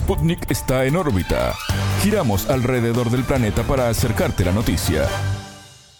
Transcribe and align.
Sputnik 0.00 0.50
está 0.50 0.86
en 0.86 0.96
órbita. 0.96 1.54
Giramos 2.02 2.48
alrededor 2.48 3.10
del 3.10 3.22
planeta 3.22 3.62
para 3.64 3.90
acercarte 3.90 4.46
la 4.46 4.50
noticia. 4.50 5.06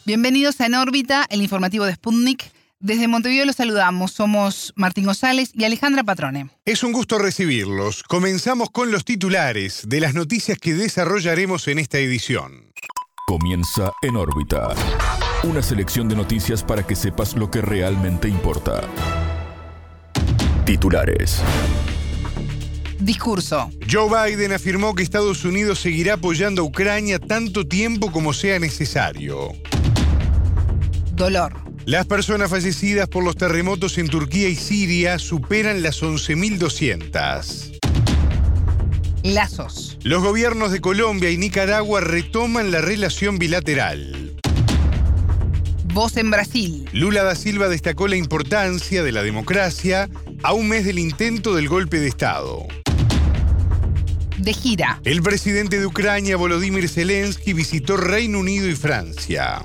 Bienvenidos 0.07 0.59
a 0.63 0.67
En 0.67 0.75
órbita, 0.75 1.27
el 1.29 1.43
informativo 1.43 1.85
de 1.85 1.95
Sputnik. 1.95 2.51
Desde 2.79 3.09
Montevideo 3.09 3.45
los 3.45 3.57
saludamos. 3.57 4.13
Somos 4.13 4.73
Martín 4.75 5.05
González 5.05 5.51
y 5.53 5.65
Alejandra 5.65 6.03
Patrone. 6.03 6.49
Es 6.65 6.83
un 6.83 6.93
gusto 6.93 7.19
recibirlos. 7.19 8.03
Comenzamos 8.03 8.71
con 8.71 8.91
los 8.91 9.05
titulares 9.05 9.83
de 9.87 10.01
las 10.01 10.15
noticias 10.15 10.57
que 10.59 10.73
desarrollaremos 10.73 11.69
en 11.69 11.79
esta 11.79 11.99
edición. 11.99 12.73
Comienza 13.27 13.93
En 14.01 14.17
órbita. 14.17 14.71
Una 15.43 15.63
selección 15.63 16.09
de 16.09 16.17
noticias 16.17 16.65
para 16.65 16.87
que 16.87 16.97
sepas 16.97 17.37
lo 17.37 17.51
que 17.51 17.61
realmente 17.61 18.29
importa. 18.29 18.81
Titulares. 20.65 21.43
Discurso. 23.01 23.71
Joe 23.91 24.09
Biden 24.09 24.53
afirmó 24.53 24.95
que 24.95 25.03
Estados 25.03 25.45
Unidos 25.45 25.81
seguirá 25.81 26.15
apoyando 26.15 26.63
a 26.63 26.65
Ucrania 26.65 27.19
tanto 27.19 27.67
tiempo 27.67 28.13
como 28.13 28.33
sea 28.33 28.59
necesario. 28.59 29.53
Dolor. 31.13 31.53
Las 31.87 32.07
personas 32.07 32.51
fallecidas 32.51 33.09
por 33.09 33.25
los 33.25 33.37
terremotos 33.37 33.99
en 33.99 34.09
Turquía 34.09 34.49
y 34.49 34.55
Siria 34.55 35.19
superan 35.19 35.83
las 35.83 36.03
11.200. 36.03 37.79
Lazos. 39.23 39.99
Los 40.03 40.23
gobiernos 40.23 40.71
de 40.73 40.81
Colombia 40.81 41.31
y 41.31 41.37
Nicaragua 41.37 42.01
retoman 42.01 42.71
la 42.71 42.81
relación 42.81 43.39
bilateral. 43.39 44.35
Voz 45.93 46.17
en 46.17 46.31
Brasil. 46.31 46.89
Lula 46.93 47.25
da 47.25 47.35
Silva 47.35 47.69
destacó 47.69 48.07
la 48.07 48.17
importancia 48.17 49.03
de 49.03 49.13
la 49.13 49.23
democracia 49.23 50.09
a 50.43 50.53
un 50.53 50.69
mes 50.69 50.85
del 50.85 50.99
intento 50.99 51.55
del 51.55 51.69
golpe 51.69 51.99
de 51.99 52.09
Estado. 52.09 52.67
De 54.41 54.55
gira. 54.55 55.01
El 55.05 55.21
presidente 55.21 55.79
de 55.79 55.85
Ucrania, 55.85 56.37
Volodymyr 56.37 56.89
Zelensky, 56.89 57.53
visitó 57.53 57.99
Reino 57.99 58.39
Unido 58.39 58.69
y 58.69 58.75
Francia. 58.75 59.63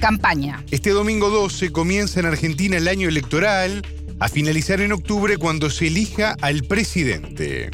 Campaña. 0.00 0.64
Este 0.72 0.90
domingo 0.90 1.30
12 1.30 1.70
comienza 1.70 2.18
en 2.18 2.26
Argentina 2.26 2.76
el 2.76 2.88
año 2.88 3.08
electoral, 3.08 3.86
a 4.18 4.28
finalizar 4.28 4.80
en 4.80 4.90
octubre 4.90 5.36
cuando 5.36 5.70
se 5.70 5.86
elija 5.86 6.34
al 6.40 6.64
presidente. 6.64 7.70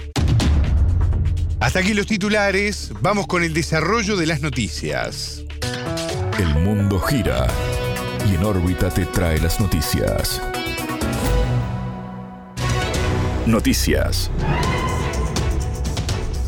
Hasta 1.60 1.78
aquí 1.78 1.94
los 1.94 2.06
titulares, 2.06 2.92
vamos 3.00 3.26
con 3.26 3.42
el 3.42 3.54
desarrollo 3.54 4.16
de 4.16 4.26
las 4.26 4.42
noticias. 4.42 5.44
El 6.38 6.54
mundo 6.56 7.00
gira 7.00 7.46
y 8.30 8.34
en 8.34 8.44
órbita 8.44 8.90
te 8.90 9.06
trae 9.06 9.40
las 9.40 9.58
noticias. 9.60 10.42
Noticias. 13.46 14.30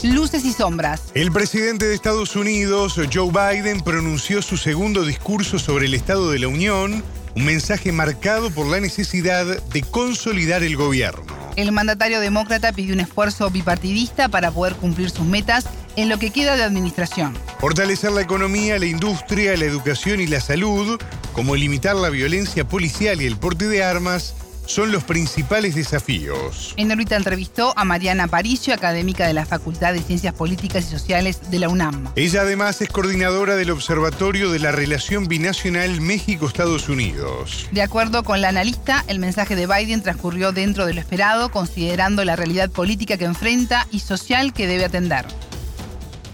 Luces 0.05 0.45
y 0.45 0.53
sombras. 0.53 1.01
El 1.15 1.33
presidente 1.33 1.87
de 1.87 1.95
Estados 1.95 2.37
Unidos, 2.37 3.01
Joe 3.11 3.31
Biden, 3.31 3.81
pronunció 3.81 4.43
su 4.43 4.59
segundo 4.59 5.03
discurso 5.07 5.59
sobre 5.59 5.87
el 5.87 5.95
Estado 5.95 6.31
de 6.31 6.39
la 6.39 6.49
Unión, 6.49 7.03
un 7.35 7.45
mensaje 7.47 7.91
marcado 7.91 8.51
por 8.51 8.67
la 8.67 8.81
necesidad 8.81 9.47
de 9.47 9.83
consolidar 9.83 10.63
el 10.63 10.77
gobierno. 10.77 11.25
El 11.57 11.73
mandatario 11.73 12.21
demócrata 12.21 12.71
pidió 12.73 12.93
un 12.93 13.01
esfuerzo 13.01 13.49
bipartidista 13.49 14.29
para 14.29 14.51
poder 14.51 14.75
cumplir 14.75 15.09
sus 15.09 15.25
metas 15.25 15.65
en 15.97 16.11
lo 16.11 16.19
que 16.19 16.29
queda 16.29 16.55
de 16.57 16.65
administración. 16.65 17.35
Fortalecer 17.59 18.13
la 18.13 18.21
economía, 18.21 18.79
la 18.79 18.85
industria, 18.85 19.57
la 19.57 19.65
educación 19.65 20.21
y 20.21 20.27
la 20.27 20.43
salud, 20.43 21.01
como 21.33 21.57
limitar 21.57 21.97
la 21.97 22.11
violencia 22.11 22.69
policial 22.69 23.23
y 23.23 23.27
el 23.27 23.39
porte 23.39 23.69
de 23.69 23.83
armas, 23.83 24.35
son 24.67 24.93
los 24.93 25.05
principales 25.05 25.75
desafíos. 25.75 26.75
En 26.77 26.91
órbita 26.91 27.17
entrevistó 27.17 27.73
a 27.77 27.85
Mariana 27.85 28.25
Aparicio, 28.25 28.75
académica 28.75 29.27
de 29.27 29.35
la 29.35 29.47
Facultad 29.47 29.93
de 29.93 30.01
Ciencias 30.01 30.35
Políticas 30.35 30.87
y 30.87 30.97
Sociales 30.97 31.51
de 31.51 31.59
la 31.59 31.69
UNAM. 31.69 32.09
Ella 32.17 32.43
además 32.43 32.81
es 32.81 32.89
coordinadora 32.89 33.57
del 33.57 33.71
Observatorio 33.71 34.51
de 34.51 34.59
la 34.59 34.73
Relación 34.73 35.27
Binacional 35.29 36.01
México-Estados 36.01 36.89
Unidos. 36.89 37.69
De 37.73 37.83
acuerdo 37.83 38.23
con 38.23 38.41
la 38.41 38.49
analista, 38.49 39.05
el 39.09 39.19
mensaje 39.19 39.57
de 39.57 39.67
Biden 39.67 40.03
transcurrió 40.03 40.53
dentro 40.53 40.87
de 40.87 40.95
lo 40.95 41.01
esperado, 41.01 41.51
considerando 41.51 42.25
la 42.25 42.37
realidad 42.37 42.71
política 42.71 43.19
que 43.19 43.25
enfrenta 43.25 43.87
y 43.91 44.01
social 44.01 44.53
que 44.53 44.67
debe 44.67 44.85
atender. 44.85 45.25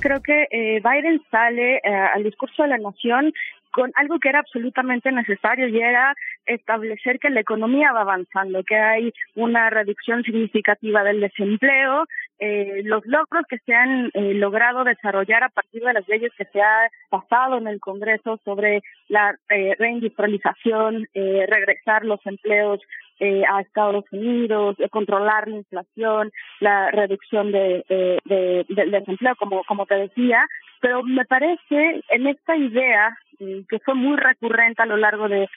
Creo 0.01 0.23
que 0.23 0.47
eh, 0.51 0.81
Biden 0.83 1.21
sale 1.31 1.77
eh, 1.77 1.81
al 2.15 2.25
discurso 2.25 2.63
de 2.63 2.71
la 2.71 2.79
nación 2.79 3.33
con 3.73 3.93
algo 3.97 4.19
que 4.19 4.29
era 4.29 4.41
absolutamente 4.41 5.13
necesario 5.13 5.69
y 5.69 5.79
era 5.79 6.15
establecer 6.47 7.19
que 7.19 7.31
la 7.31 7.41
economía 7.41 7.93
va 7.93 8.03
avanzando, 8.03 8.65
que 8.65 8.77
hay 8.77 9.13
una 9.35 9.71
reducción 9.71 10.23
significativa 10.23 11.05
del 11.05 11.21
desempleo, 11.21 12.07
eh, 12.39 12.81
los 12.85 13.05
logros 13.05 13.45
que 13.49 13.59
se 13.59 13.75
han 13.75 14.11
eh, 14.15 14.35
logrado 14.35 14.83
desarrollar 14.83 15.45
a 15.45 15.51
partir 15.51 15.83
de 15.83 15.93
las 15.93 16.09
leyes 16.09 16.33
que 16.37 16.47
se 16.47 16.61
ha 16.61 16.89
pasado 17.11 17.59
en 17.59 17.67
el 17.67 17.81
Congreso 17.81 18.41
sobre 18.45 18.83
la 19.09 19.37
eh, 19.51 19.75
reindustrialización, 19.79 21.07
eh, 21.13 21.47
regresar 21.49 22.05
los 22.05 22.25
empleos 22.25 22.81
eh, 23.21 23.43
a 23.49 23.61
Estados 23.61 24.05
Unidos, 24.11 24.77
controlar 24.91 25.47
la 25.49 25.57
inflación, 25.57 26.33
la 26.59 26.91
reducción 26.91 27.53
de, 27.53 27.85
de, 28.25 28.67
del 28.69 28.91
desempleo, 28.91 29.35
como, 29.37 29.87
te 29.87 29.95
decía, 29.95 30.47
pero 30.81 31.03
me 31.03 31.25
parece 31.25 32.03
en 32.09 32.27
esta 32.27 32.57
idea 32.57 33.17
que 33.39 33.79
fue 33.85 33.95
muy 33.95 34.17
recurrente 34.17 34.83
a 34.83 34.87
lo 34.87 34.97
largo 34.97 35.29
de 35.29 35.49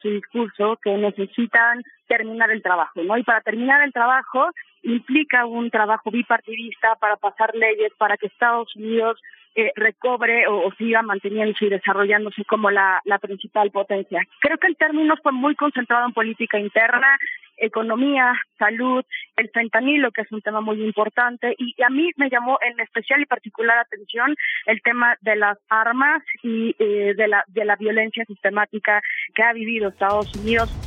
su 0.00 0.10
discurso, 0.10 0.78
que 0.82 0.96
necesitan 0.96 1.82
terminar 2.06 2.50
el 2.50 2.62
trabajo, 2.62 3.02
¿no? 3.02 3.16
Y 3.16 3.24
para 3.24 3.40
terminar 3.40 3.82
el 3.82 3.92
trabajo 3.92 4.50
implica 4.86 5.46
un 5.46 5.70
trabajo 5.70 6.10
bipartidista 6.10 6.94
para 6.96 7.16
pasar 7.16 7.54
leyes 7.54 7.92
para 7.98 8.16
que 8.16 8.26
Estados 8.26 8.74
Unidos 8.76 9.20
eh, 9.56 9.72
recobre 9.74 10.46
o, 10.48 10.70
siga 10.76 11.02
manteniéndose 11.02 11.64
y 11.64 11.70
desarrollándose 11.70 12.44
como 12.44 12.70
la, 12.70 13.00
la 13.04 13.18
principal 13.18 13.70
potencia. 13.70 14.22
Creo 14.40 14.58
que 14.58 14.66
el 14.68 14.76
término 14.76 15.16
fue 15.22 15.32
muy 15.32 15.54
concentrado 15.54 16.06
en 16.06 16.12
política 16.12 16.58
interna, 16.58 17.18
economía, 17.56 18.34
salud, 18.58 19.02
el 19.36 19.50
fentanilo, 19.50 20.12
que 20.12 20.22
es 20.22 20.30
un 20.30 20.42
tema 20.42 20.60
muy 20.60 20.82
importante, 20.84 21.54
y 21.58 21.74
a 21.82 21.88
mí 21.88 22.10
me 22.16 22.28
llamó 22.28 22.58
en 22.60 22.78
especial 22.80 23.22
y 23.22 23.26
particular 23.26 23.78
atención 23.78 24.36
el 24.66 24.82
tema 24.82 25.16
de 25.22 25.36
las 25.36 25.58
armas 25.68 26.22
y 26.42 26.76
eh, 26.78 27.14
de, 27.16 27.26
la, 27.26 27.42
de 27.48 27.64
la 27.64 27.76
violencia 27.76 28.24
sistemática 28.26 29.00
que 29.34 29.42
ha 29.42 29.52
vivido 29.52 29.88
Estados 29.88 30.34
Unidos. 30.36 30.85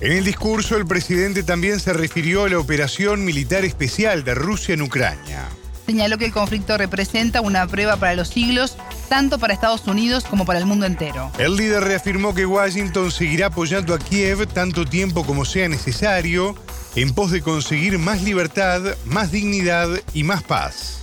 En 0.00 0.12
el 0.12 0.24
discurso, 0.24 0.76
el 0.76 0.86
presidente 0.86 1.42
también 1.42 1.80
se 1.80 1.92
refirió 1.92 2.44
a 2.44 2.48
la 2.48 2.60
operación 2.60 3.24
militar 3.24 3.64
especial 3.64 4.22
de 4.22 4.32
Rusia 4.32 4.74
en 4.74 4.82
Ucrania. 4.82 5.48
Señaló 5.86 6.18
que 6.18 6.26
el 6.26 6.32
conflicto 6.32 6.78
representa 6.78 7.40
una 7.40 7.66
prueba 7.66 7.96
para 7.96 8.14
los 8.14 8.28
siglos, 8.28 8.76
tanto 9.08 9.40
para 9.40 9.54
Estados 9.54 9.88
Unidos 9.88 10.22
como 10.22 10.44
para 10.46 10.60
el 10.60 10.66
mundo 10.66 10.86
entero. 10.86 11.32
El 11.38 11.56
líder 11.56 11.82
reafirmó 11.82 12.32
que 12.32 12.46
Washington 12.46 13.10
seguirá 13.10 13.46
apoyando 13.46 13.92
a 13.92 13.98
Kiev 13.98 14.46
tanto 14.46 14.84
tiempo 14.84 15.24
como 15.24 15.44
sea 15.44 15.68
necesario, 15.68 16.54
en 16.94 17.12
pos 17.12 17.32
de 17.32 17.42
conseguir 17.42 17.98
más 17.98 18.22
libertad, 18.22 18.82
más 19.04 19.32
dignidad 19.32 19.88
y 20.14 20.22
más 20.22 20.44
paz. 20.44 21.00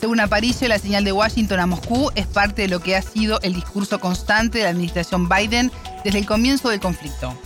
Según 0.00 0.20
Aparicio, 0.20 0.68
la 0.68 0.78
señal 0.78 1.02
de 1.02 1.10
Washington 1.10 1.58
a 1.58 1.66
Moscú 1.66 2.12
es 2.14 2.28
parte 2.28 2.62
de 2.62 2.68
lo 2.68 2.78
que 2.78 2.94
ha 2.94 3.02
sido 3.02 3.40
el 3.40 3.54
discurso 3.54 3.98
constante 3.98 4.58
de 4.58 4.64
la 4.64 4.70
administración 4.70 5.28
Biden 5.28 5.72
desde 6.04 6.20
el 6.20 6.26
comienzo 6.26 6.68
del 6.68 6.78
conflicto 6.78 7.36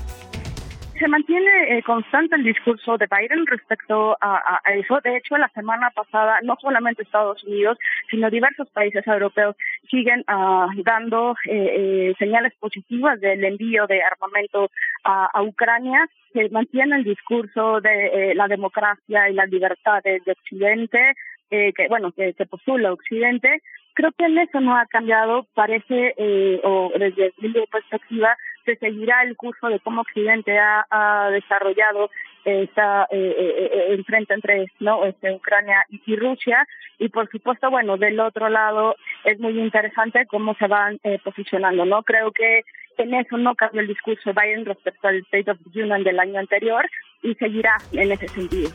se 1.01 1.09
mantiene 1.09 1.79
eh, 1.79 1.83
constante 1.83 2.37
el 2.37 2.45
discurso 2.45 2.99
de 2.99 3.09
Biden 3.11 3.47
respecto 3.47 4.19
a, 4.21 4.61
eso. 4.75 5.01
De 5.03 5.17
hecho, 5.17 5.39
la 5.39 5.49
semana 5.49 5.91
pasada, 5.91 6.39
no 6.43 6.57
solamente 6.61 7.03
Estados 7.03 7.43
Unidos, 7.45 7.79
sino 8.11 8.31
diversos 8.31 8.69
países 8.69 9.05
europeos 9.07 9.57
siguen 9.91 10.21
uh, 10.29 10.69
dando 10.85 11.35
eh, 11.47 12.11
eh, 12.11 12.15
señales 12.19 12.53
positivas 12.61 13.19
del 13.19 13.43
envío 13.45 13.87
de 13.87 14.03
armamento 14.03 14.71
a, 15.05 15.43
Ucrania. 15.43 16.07
Se 16.35 16.51
mantiene 16.51 16.97
el 16.97 17.05
discurso 17.05 17.81
de 17.81 18.35
la 18.37 18.47
democracia 18.47 19.31
y 19.31 19.33
las 19.33 19.49
libertades 19.49 20.23
de 20.25 20.33
Occidente, 20.33 21.15
que 21.49 21.87
bueno, 21.89 22.13
que, 22.13 22.35
que 22.35 22.47
postula 22.47 22.93
Occidente. 22.93 23.63
Creo 23.95 24.13
que 24.13 24.27
en 24.27 24.39
eso 24.39 24.61
no 24.61 24.77
ha 24.77 24.85
cambiado. 24.87 25.47
Parece, 25.55 26.15
o 26.63 26.93
desde 26.97 27.33
mi 27.39 27.53
perspectiva, 27.73 28.37
se 28.65 28.77
seguirá 28.77 29.23
el 29.23 29.37
curso 29.37 29.69
de 29.69 29.81
cómo 29.81 30.03
Occidente 30.03 30.59
ha, 30.59 30.87
ha 30.91 31.31
desarrollado 31.31 32.11
esta 32.45 33.07
eh, 33.11 33.35
eh, 33.39 33.87
el 33.91 34.05
frente 34.05 34.35
entre 34.35 34.67
no 34.81 35.05
este, 35.05 35.33
Ucrania 35.33 35.85
y, 35.89 36.17
Rusia. 36.17 36.67
Y 36.99 37.09
por 37.09 37.31
supuesto 37.31 37.71
bueno 37.71 37.97
del 37.97 38.21
otro 38.21 38.49
lado 38.49 38.97
es 39.25 39.39
muy 39.39 39.59
interesante 39.59 40.27
cómo 40.27 40.55
se 40.55 40.67
van 40.67 40.99
eh, 41.03 41.19
posicionando 41.23 41.85
no 41.85 42.03
creo 42.03 42.33
que 42.33 42.63
en 42.99 43.15
eso 43.15 43.39
no 43.39 43.55
cambió 43.55 43.81
el 43.81 43.89
discurso 43.89 44.33
de 44.33 44.41
Biden 44.41 44.67
respecto 44.67 45.09
al 45.09 45.19
State 45.21 45.51
of 45.51 45.59
the 45.73 45.83
Union 45.83 46.05
del 46.05 46.19
año 46.19 46.39
anterior 46.39 46.85
y 47.23 47.35
seguirá 47.35 47.77
en 47.93 48.13
ese 48.13 48.29
sentido. 48.29 48.71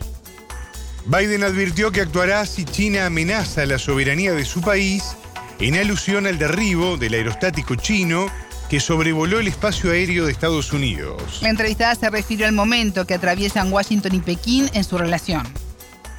Biden 1.05 1.43
advirtió 1.43 1.91
que 1.91 2.01
actuará 2.01 2.45
si 2.45 2.65
China 2.65 3.05
amenaza 3.05 3.65
la 3.67 3.77
soberanía 3.77 4.31
de 4.31 4.43
su 4.43 4.61
país 4.61 5.15
en 5.59 5.75
alusión 5.75 6.25
al 6.25 6.39
derribo 6.39 6.97
del 6.97 7.13
aerostático 7.13 7.75
chino 7.75 8.25
que 8.69 8.79
sobrevoló 8.79 9.39
el 9.39 9.47
espacio 9.47 9.91
aéreo 9.91 10.25
de 10.25 10.31
Estados 10.31 10.73
Unidos. 10.73 11.41
La 11.41 11.49
entrevistada 11.49 11.95
se 11.95 12.09
refirió 12.09 12.47
al 12.47 12.53
momento 12.53 13.05
que 13.05 13.13
atraviesan 13.13 13.71
Washington 13.71 14.15
y 14.15 14.19
Pekín 14.19 14.65
en 14.73 14.83
su 14.83 14.97
relación. 14.97 15.43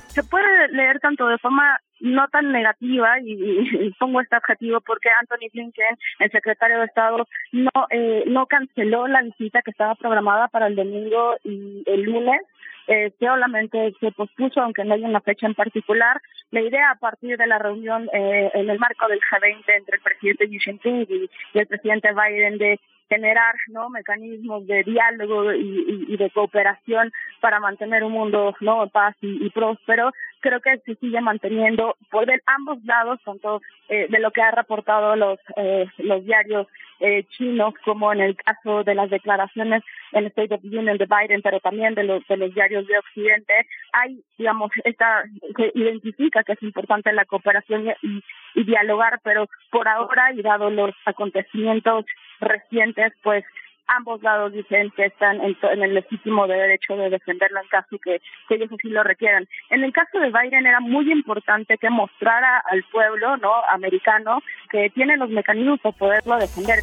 se 0.08 0.22
puede 0.24 0.68
leer 0.68 0.98
tanto 1.00 1.26
de 1.28 1.38
forma 1.38 1.78
no 2.00 2.28
tan 2.28 2.52
negativa 2.52 3.18
y, 3.20 3.90
pongo 3.98 4.20
este 4.20 4.36
adjetivo 4.36 4.80
porque 4.80 5.08
Anthony 5.20 5.48
Blinken, 5.52 5.96
el 6.20 6.30
secretario 6.30 6.78
de 6.78 6.86
Estado, 6.86 7.26
no 7.52 7.70
eh, 7.90 8.24
no 8.26 8.46
canceló 8.46 9.06
la 9.08 9.22
visita 9.22 9.62
que 9.62 9.70
estaba 9.70 9.94
programada 9.94 10.48
para 10.48 10.66
el 10.66 10.76
domingo 10.76 11.36
y 11.44 11.82
el 11.86 12.02
lunes 12.02 12.40
eh, 12.86 13.12
solamente 13.18 13.92
se 14.00 14.12
pospuso, 14.12 14.60
aunque 14.60 14.84
no 14.84 14.94
hay 14.94 15.02
una 15.02 15.20
fecha 15.20 15.46
en 15.46 15.54
particular. 15.54 16.20
La 16.50 16.60
idea 16.60 16.90
a 16.90 16.96
partir 16.96 17.36
de 17.36 17.46
la 17.46 17.58
reunión 17.58 18.08
eh, 18.12 18.50
en 18.54 18.70
el 18.70 18.78
marco 18.78 19.08
del 19.08 19.20
G20 19.20 19.64
entre 19.76 19.96
el 19.96 20.02
presidente 20.02 20.48
Xi 20.48 20.58
Jinping 20.60 21.06
y, 21.08 21.30
el 21.58 21.66
presidente 21.66 22.10
Biden 22.12 22.58
de 22.58 22.80
generar 23.08 23.54
no 23.68 23.88
mecanismos 23.88 24.66
de 24.66 24.82
diálogo 24.82 25.52
y, 25.52 26.16
de 26.16 26.30
cooperación 26.30 27.12
para 27.40 27.60
mantener 27.60 28.02
un 28.02 28.12
mundo 28.12 28.54
no 28.60 28.88
paz 28.88 29.14
y, 29.20 29.48
próspero 29.50 30.12
creo 30.46 30.60
que 30.60 30.78
se 30.84 30.94
sigue 30.96 31.20
manteniendo 31.20 31.96
por 32.10 32.26
ambos 32.46 32.78
lados 32.84 33.18
tanto 33.24 33.60
eh, 33.88 34.06
de 34.08 34.20
lo 34.20 34.30
que 34.30 34.42
ha 34.42 34.52
reportado 34.52 35.16
los 35.16 35.40
eh, 35.56 35.86
los 35.98 36.24
diarios 36.24 36.68
eh, 37.00 37.24
chinos 37.36 37.74
como 37.84 38.12
en 38.12 38.20
el 38.20 38.36
caso 38.36 38.84
de 38.84 38.94
las 38.94 39.10
declaraciones 39.10 39.82
en 40.12 40.20
el 40.20 40.26
State 40.26 40.54
of 40.54 40.62
the 40.62 40.68
Union 40.68 40.98
de 40.98 41.06
Biden 41.06 41.42
pero 41.42 41.58
también 41.58 41.94
de 41.94 42.04
los 42.04 42.24
de 42.28 42.36
los 42.36 42.54
diarios 42.54 42.86
de 42.86 42.98
Occidente. 42.98 43.54
Hay 43.92 44.22
digamos 44.38 44.70
esta 44.84 45.24
se 45.56 45.72
identifica 45.74 46.44
que 46.44 46.52
es 46.52 46.62
importante 46.62 47.12
la 47.12 47.24
cooperación 47.24 47.88
y, 48.02 48.22
y 48.54 48.64
dialogar 48.64 49.20
pero 49.24 49.48
por 49.70 49.88
ahora 49.88 50.32
y 50.32 50.42
dado 50.42 50.70
los 50.70 50.94
acontecimientos 51.04 52.04
recientes, 52.40 53.12
pues 53.22 53.44
ambos 53.88 54.22
lados 54.22 54.52
dicen 54.52 54.90
que 54.96 55.06
están 55.06 55.40
en, 55.40 55.82
el 55.82 55.94
legítimo 55.94 56.46
derecho 56.46 56.96
de 56.96 57.10
defenderlo 57.10 57.60
en 57.60 57.68
caso 57.68 57.98
que, 58.02 58.20
que, 58.48 58.54
ellos 58.54 58.70
así 58.72 58.88
lo 58.88 59.02
requieran. 59.02 59.48
En 59.70 59.84
el 59.84 59.92
caso 59.92 60.18
de 60.18 60.30
Biden 60.30 60.66
era 60.66 60.80
muy 60.80 61.10
importante 61.10 61.78
que 61.78 61.90
mostrara 61.90 62.62
al 62.70 62.82
pueblo 62.84 63.36
no 63.36 63.52
americano 63.70 64.42
que 64.70 64.90
tiene 64.90 65.16
los 65.16 65.30
mecanismos 65.30 65.80
para 65.80 65.96
poderlo 65.96 66.36
defender. 66.38 66.80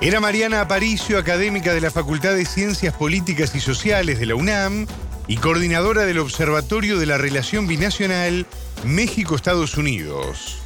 Era 0.00 0.18
Mariana 0.18 0.62
Aparicio, 0.62 1.16
académica 1.16 1.72
de 1.72 1.80
la 1.80 1.90
Facultad 1.90 2.34
de 2.34 2.44
Ciencias 2.44 2.96
Políticas 2.96 3.54
y 3.54 3.60
Sociales 3.60 4.18
de 4.18 4.26
la 4.26 4.34
UNAM 4.34 4.86
y 5.28 5.36
coordinadora 5.36 6.02
del 6.02 6.18
Observatorio 6.18 6.98
de 6.98 7.06
la 7.06 7.18
Relación 7.18 7.68
Binacional 7.68 8.44
México-Estados 8.84 9.76
Unidos. 9.78 10.60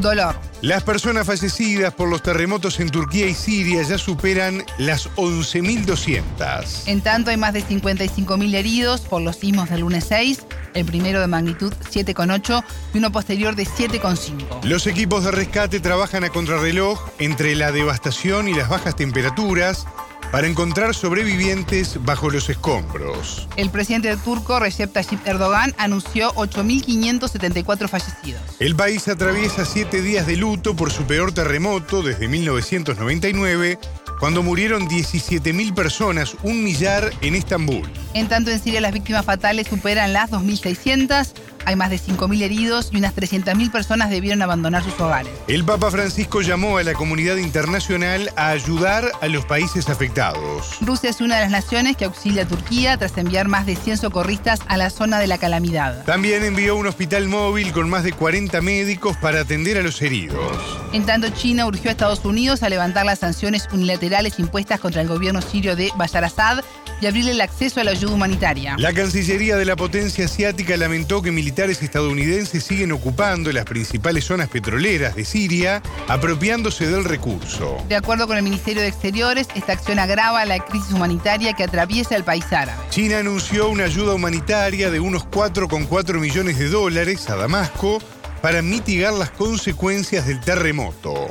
Dolor. 0.00 0.34
Las 0.62 0.82
personas 0.82 1.26
fallecidas 1.26 1.94
por 1.94 2.08
los 2.08 2.22
terremotos 2.22 2.80
en 2.80 2.90
Turquía 2.90 3.26
y 3.26 3.34
Siria 3.34 3.82
ya 3.82 3.96
superan 3.98 4.62
las 4.78 5.08
11.200. 5.16 6.82
En 6.86 7.00
tanto, 7.00 7.30
hay 7.30 7.36
más 7.36 7.54
de 7.54 7.64
55.000 7.64 8.54
heridos 8.54 9.00
por 9.00 9.22
los 9.22 9.36
sismos 9.36 9.70
del 9.70 9.80
lunes 9.80 10.04
6, 10.08 10.44
el 10.74 10.84
primero 10.84 11.20
de 11.20 11.26
magnitud 11.26 11.72
7,8 11.90 12.62
y 12.94 12.98
uno 12.98 13.10
posterior 13.10 13.56
de 13.56 13.64
7,5. 13.64 14.64
Los 14.64 14.86
equipos 14.86 15.24
de 15.24 15.30
rescate 15.30 15.80
trabajan 15.80 16.24
a 16.24 16.30
contrarreloj 16.30 17.00
entre 17.18 17.54
la 17.54 17.72
devastación 17.72 18.48
y 18.48 18.54
las 18.54 18.68
bajas 18.68 18.96
temperaturas 18.96 19.86
para 20.30 20.46
encontrar 20.46 20.94
sobrevivientes 20.94 21.98
bajo 22.04 22.30
los 22.30 22.48
escombros. 22.48 23.48
El 23.56 23.70
presidente 23.70 24.16
turco 24.16 24.58
Recep 24.58 24.92
Tayyip 24.92 25.26
Erdogan 25.26 25.74
anunció 25.78 26.32
8.574 26.34 27.88
fallecidos. 27.88 28.42
El 28.58 28.76
país 28.76 29.08
atraviesa 29.08 29.64
siete 29.64 30.02
días 30.02 30.26
de 30.26 30.36
luto 30.36 30.76
por 30.76 30.90
su 30.92 31.04
peor 31.04 31.32
terremoto 31.32 32.02
desde 32.02 32.28
1999 32.28 33.78
cuando 34.20 34.42
murieron 34.42 34.86
17.000 34.86 35.74
personas, 35.74 36.36
un 36.42 36.62
millar 36.62 37.10
en 37.22 37.34
Estambul. 37.34 37.90
En 38.12 38.28
tanto, 38.28 38.50
en 38.50 38.62
Siria 38.62 38.82
las 38.82 38.92
víctimas 38.92 39.24
fatales 39.24 39.66
superan 39.66 40.12
las 40.12 40.30
2.600. 40.30 41.32
Hay 41.70 41.76
más 41.76 41.90
de 41.90 42.00
5.000 42.00 42.42
heridos 42.42 42.88
y 42.90 42.96
unas 42.96 43.14
300.000 43.14 43.70
personas 43.70 44.10
debieron 44.10 44.42
abandonar 44.42 44.82
sus 44.82 44.98
hogares. 44.98 45.30
El 45.46 45.64
Papa 45.64 45.88
Francisco 45.92 46.40
llamó 46.40 46.78
a 46.78 46.82
la 46.82 46.94
comunidad 46.94 47.36
internacional 47.36 48.32
a 48.34 48.48
ayudar 48.48 49.12
a 49.20 49.28
los 49.28 49.44
países 49.44 49.88
afectados. 49.88 50.78
Rusia 50.80 51.10
es 51.10 51.20
una 51.20 51.36
de 51.36 51.42
las 51.42 51.52
naciones 51.52 51.96
que 51.96 52.06
auxilia 52.06 52.42
a 52.42 52.48
Turquía 52.48 52.96
tras 52.96 53.16
enviar 53.18 53.46
más 53.46 53.66
de 53.66 53.76
100 53.76 53.98
socorristas 53.98 54.58
a 54.66 54.76
la 54.76 54.90
zona 54.90 55.20
de 55.20 55.28
la 55.28 55.38
calamidad. 55.38 56.04
También 56.06 56.42
envió 56.42 56.74
un 56.74 56.88
hospital 56.88 57.28
móvil 57.28 57.70
con 57.70 57.88
más 57.88 58.02
de 58.02 58.14
40 58.14 58.60
médicos 58.62 59.16
para 59.18 59.42
atender 59.42 59.78
a 59.78 59.82
los 59.82 60.02
heridos. 60.02 60.80
En 60.92 61.06
tanto, 61.06 61.28
China 61.28 61.66
urgió 61.66 61.90
a 61.90 61.92
Estados 61.92 62.24
Unidos 62.24 62.64
a 62.64 62.68
levantar 62.68 63.06
las 63.06 63.20
sanciones 63.20 63.68
unilaterales 63.70 64.40
impuestas 64.40 64.80
contra 64.80 65.02
el 65.02 65.06
gobierno 65.06 65.40
sirio 65.40 65.76
de 65.76 65.92
Bashar 65.96 66.24
Assad 66.24 66.64
y 67.00 67.06
abrirle 67.06 67.32
el 67.32 67.40
acceso 67.40 67.80
a 67.80 67.84
la 67.84 67.92
ayuda 67.92 68.14
humanitaria. 68.14 68.76
La 68.78 68.92
Cancillería 68.92 69.56
de 69.56 69.64
la 69.64 69.76
potencia 69.76 70.24
asiática 70.24 70.76
lamentó 70.76 71.22
que 71.22 71.30
militares 71.30 71.82
estadounidenses 71.82 72.64
siguen 72.64 72.92
ocupando 72.92 73.52
las 73.52 73.64
principales 73.64 74.24
zonas 74.24 74.48
petroleras 74.48 75.14
de 75.16 75.24
Siria, 75.24 75.82
apropiándose 76.08 76.86
del 76.86 77.04
recurso. 77.04 77.78
De 77.88 77.96
acuerdo 77.96 78.26
con 78.26 78.36
el 78.36 78.42
Ministerio 78.42 78.82
de 78.82 78.88
Exteriores, 78.88 79.48
esta 79.54 79.72
acción 79.72 79.98
agrava 79.98 80.44
la 80.44 80.58
crisis 80.58 80.92
humanitaria 80.92 81.52
que 81.52 81.64
atraviesa 81.64 82.16
el 82.16 82.24
país 82.24 82.52
árabe. 82.52 82.80
China 82.90 83.18
anunció 83.18 83.68
una 83.68 83.84
ayuda 83.84 84.14
humanitaria 84.14 84.90
de 84.90 85.00
unos 85.00 85.24
4,4 85.26 86.18
millones 86.18 86.58
de 86.58 86.68
dólares 86.68 87.28
a 87.30 87.36
Damasco 87.36 88.00
para 88.42 88.62
mitigar 88.62 89.12
las 89.12 89.30
consecuencias 89.30 90.26
del 90.26 90.40
terremoto. 90.40 91.28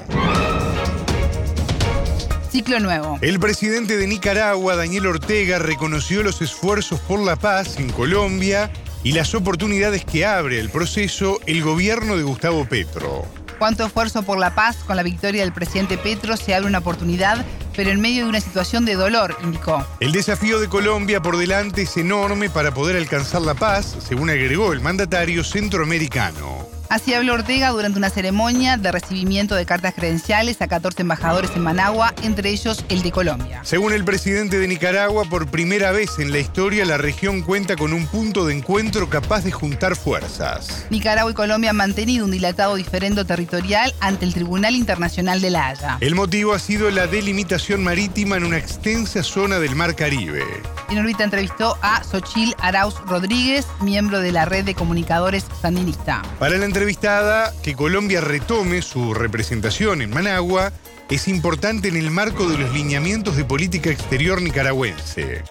Ciclo 2.51 2.79
nuevo. 2.79 3.19
El 3.21 3.39
presidente 3.39 3.97
de 3.97 4.07
Nicaragua, 4.07 4.75
Daniel 4.75 5.05
Ortega, 5.05 5.59
reconoció 5.59 6.23
los 6.23 6.41
esfuerzos 6.41 6.99
por 7.01 7.19
la 7.19 7.35
paz 7.35 7.77
en 7.77 7.91
Colombia 7.91 8.71
y 9.03 9.11
las 9.11 9.35
oportunidades 9.35 10.03
que 10.03 10.25
abre 10.25 10.59
el 10.59 10.69
proceso 10.69 11.39
el 11.45 11.61
gobierno 11.63 12.17
de 12.17 12.23
Gustavo 12.23 12.65
Petro. 12.65 13.25
Cuánto 13.59 13.85
esfuerzo 13.85 14.23
por 14.23 14.39
la 14.39 14.55
paz 14.55 14.77
con 14.77 14.95
la 14.95 15.03
victoria 15.03 15.43
del 15.43 15.53
presidente 15.53 15.97
Petro 15.97 16.37
se 16.37 16.55
abre 16.55 16.67
una 16.67 16.79
oportunidad, 16.79 17.45
pero 17.75 17.91
en 17.91 18.01
medio 18.01 18.23
de 18.23 18.29
una 18.29 18.41
situación 18.41 18.85
de 18.85 18.95
dolor, 18.95 19.37
indicó. 19.43 19.85
El 19.99 20.11
desafío 20.11 20.59
de 20.59 20.69
Colombia 20.69 21.21
por 21.21 21.37
delante 21.37 21.83
es 21.83 21.97
enorme 21.97 22.49
para 22.49 22.73
poder 22.73 22.95
alcanzar 22.95 23.41
la 23.41 23.53
paz, 23.53 23.97
según 23.99 24.29
agregó 24.29 24.73
el 24.73 24.81
mandatario 24.81 25.43
centroamericano. 25.43 26.78
Así 26.89 27.13
habló 27.13 27.35
Ortega 27.35 27.69
durante 27.69 27.99
una 27.99 28.09
ceremonia 28.09 28.75
de 28.75 28.91
recibimiento 28.91 29.53
de 29.53 29.63
cartas 29.67 29.93
credenciales 29.93 30.59
a 30.59 30.67
14 30.67 31.03
embajadores 31.03 31.51
en 31.55 31.61
Managua, 31.61 32.15
entre 32.23 32.49
ellos 32.49 32.83
el 32.89 33.03
de 33.03 33.11
Colombia. 33.11 33.61
Según 33.63 33.93
el 33.93 34.03
presidente 34.03 34.57
de 34.57 34.67
Nicaragua, 34.67 35.25
por 35.25 35.51
primera 35.51 35.91
vez 35.91 36.17
en 36.17 36.31
la 36.31 36.39
historia 36.39 36.85
la 36.85 36.97
región 36.97 37.43
cuenta 37.43 37.75
con 37.75 37.93
un 37.93 38.07
punto 38.07 38.43
de 38.47 38.55
encuentro 38.55 39.07
capaz 39.07 39.43
de 39.43 39.51
juntar 39.51 39.95
fuerzas. 39.95 40.87
Nicaragua 40.89 41.29
y 41.29 41.35
Colombia 41.35 41.69
han 41.69 41.75
mantenido 41.75 42.25
un 42.25 42.31
dilatado 42.31 42.75
diferendo 42.75 43.23
territorial 43.23 43.93
ante 43.99 44.25
el 44.25 44.33
Tribunal 44.33 44.73
Internacional 44.75 45.41
de 45.41 45.51
la 45.51 45.67
Haya. 45.67 45.97
El 46.01 46.15
motivo 46.15 46.53
ha 46.53 46.59
sido 46.59 46.89
la 46.89 47.05
delimitación 47.05 47.83
marítima 47.83 48.37
en 48.37 48.45
una 48.45 48.57
extensa 48.57 49.21
zona 49.21 49.59
del 49.59 49.75
Mar 49.75 49.95
Caribe. 49.95 50.43
En 50.89 50.97
órbita 50.97 51.23
entrevistó 51.23 51.77
a 51.83 52.03
Xochil 52.03 52.55
Arauz 52.57 52.95
Rodríguez, 53.05 53.67
miembro 53.79 54.21
de 54.21 54.31
la 54.31 54.45
red 54.45 54.65
de 54.65 54.73
comunicadores 54.73 55.45
sandinista. 55.61 56.23
Para 56.39 56.57
la 56.57 56.65
entrevistada, 56.79 57.53
que 57.61 57.75
Colombia 57.75 58.21
retome 58.21 58.81
su 58.81 59.13
representación 59.13 60.01
en 60.01 60.11
Managua 60.11 60.71
es 61.09 61.27
importante 61.27 61.89
en 61.89 61.97
el 61.97 62.09
marco 62.09 62.47
de 62.47 62.57
los 62.57 62.71
lineamientos 62.71 63.35
de 63.35 63.43
política 63.43 63.89
exterior 63.89 64.41
nicaragüense. 64.41 65.43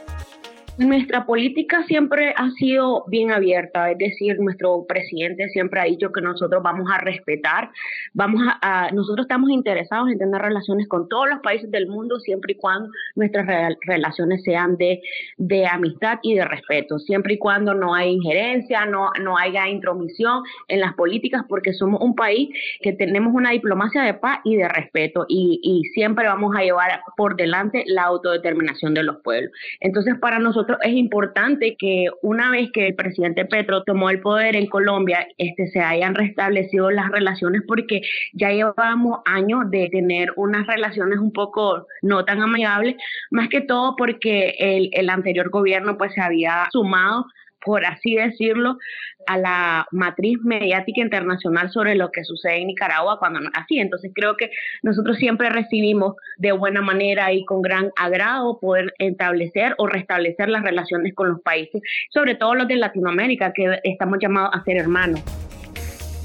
Nuestra 0.79 1.27
política 1.27 1.83
siempre 1.89 2.33
ha 2.37 2.51
sido 2.53 3.05
bien 3.09 3.33
abierta, 3.33 3.91
es 3.91 3.99
decir, 3.99 4.39
nuestro 4.39 4.87
presidente 4.87 5.49
siempre 5.49 5.81
ha 5.81 5.85
dicho 5.85 6.13
que 6.13 6.21
nosotros 6.21 6.63
vamos 6.63 6.89
a 6.89 6.99
respetar, 6.99 7.73
vamos 8.15 8.43
a, 8.63 8.89
nosotros 8.93 9.25
estamos 9.25 9.51
interesados 9.51 10.09
en 10.09 10.19
tener 10.21 10.41
relaciones 10.41 10.87
con 10.87 11.09
todos 11.09 11.31
los 11.31 11.41
países 11.41 11.69
del 11.73 11.89
mundo 11.89 12.21
siempre 12.21 12.53
y 12.53 12.55
cuando 12.55 12.91
nuestras 13.17 13.75
relaciones 13.89 14.45
sean 14.45 14.77
de, 14.77 15.03
de 15.37 15.67
amistad 15.67 16.21
y 16.23 16.37
de 16.37 16.45
respeto, 16.45 17.01
siempre 17.01 17.35
y 17.35 17.39
cuando 17.39 17.75
no 17.75 17.93
hay 17.97 18.13
injerencia, 18.13 18.87
no, 18.87 19.11
no 19.21 19.37
haya 19.37 19.67
intromisión 19.67 20.45
en 20.69 20.79
las 20.79 20.95
políticas, 20.95 21.43
porque 21.49 21.73
somos 21.73 22.01
un 22.01 22.15
país 22.15 22.51
que 22.83 22.93
tenemos 22.93 23.35
una 23.35 23.51
diplomacia 23.51 24.03
de 24.03 24.15
paz 24.15 24.39
y 24.45 24.55
de 24.55 24.69
respeto 24.69 25.27
y, 25.29 25.59
y 25.61 25.89
siempre 25.89 26.29
vamos 26.29 26.55
a 26.57 26.63
llevar 26.63 27.01
por 27.17 27.35
delante 27.35 27.83
la 27.89 28.05
autodeterminación 28.05 28.95
de 28.95 29.03
los 29.03 29.17
pueblos. 29.25 29.51
Entonces, 29.81 30.15
para 30.21 30.39
nosotros 30.39 30.68
es 30.83 30.93
importante 30.93 31.77
que 31.79 32.07
una 32.23 32.51
vez 32.51 32.71
que 32.73 32.89
el 32.89 32.95
presidente 32.95 33.45
Petro 33.45 33.83
tomó 33.85 34.11
el 34.11 34.21
poder 34.21 34.57
en 34.57 34.67
Colombia, 34.67 35.27
este, 35.39 35.69
se 35.69 35.81
hayan 35.81 36.15
restablecido 36.15 36.91
las 36.91 37.11
relaciones 37.11 37.63
porque 37.67 38.03
ya 38.33 38.51
llevamos 38.51 39.21
años 39.25 39.71
de 39.71 39.89
tener 39.91 40.33
unas 40.37 40.67
relaciones 40.67 41.19
un 41.19 41.33
poco 41.33 41.87
no 42.03 42.25
tan 42.25 42.43
amigables, 42.43 42.97
más 43.31 43.49
que 43.49 43.61
todo 43.61 43.97
porque 43.97 44.55
el, 44.59 44.91
el 44.93 45.11
anterior 45.11 45.51
gobierno 45.51 45.97
pues 45.97 46.13
se 46.15 46.21
había 46.21 46.69
sumado 46.73 47.27
por 47.65 47.85
así 47.85 48.15
decirlo, 48.15 48.79
a 49.27 49.37
la 49.37 49.87
matriz 49.93 50.39
mediática 50.43 51.01
internacional 51.01 51.71
sobre 51.71 51.95
lo 51.95 52.11
que 52.11 52.25
sucede 52.25 52.61
en 52.61 52.69
Nicaragua 52.69 53.19
cuando 53.19 53.41
no 53.41 53.51
así. 53.55 53.79
Entonces 53.79 54.13
creo 54.15 54.37
que 54.37 54.51
nosotros 54.83 55.17
siempre 55.19 55.51
recibimos 55.51 56.15
de 56.39 56.53
buena 56.53 56.81
manera 56.81 57.33
y 57.33 57.45
con 57.45 57.63
gran 57.63 57.91
agrado 57.97 58.59
poder 58.59 58.95
establecer 58.99 59.75
o 59.79 59.87
restablecer 59.87 60.49
las 60.49 60.63
relaciones 60.63 61.15
con 61.15 61.29
los 61.29 61.41
países, 61.41 61.83
sobre 62.13 62.35
todo 62.35 62.55
los 62.55 62.69
de 62.69 62.77
Latinoamérica, 62.77 63.53
que 63.53 63.81
estamos 63.85 64.19
llamados 64.21 64.51
a 64.55 64.65
ser 64.65 64.79
hermanos. 64.79 65.23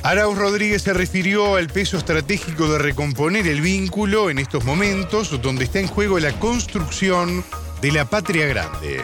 Arauz 0.04 0.38
Rodríguez 0.38 0.82
se 0.82 0.94
refirió 0.94 1.56
al 1.56 1.68
peso 1.68 1.98
estratégico 1.98 2.70
de 2.70 2.78
recomponer 2.78 3.48
el 3.48 3.62
vínculo 3.62 4.30
en 4.30 4.38
estos 4.38 4.66
momentos 4.66 5.42
donde 5.42 5.64
está 5.64 5.80
en 5.80 5.88
juego 5.88 6.20
la 6.20 6.34
construcción 6.40 7.42
de 7.82 7.92
la 7.94 8.04
patria 8.04 8.46
grande. 8.46 9.02